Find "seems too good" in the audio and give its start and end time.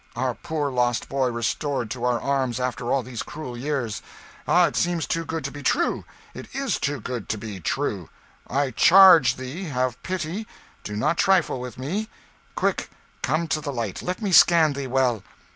4.75-5.43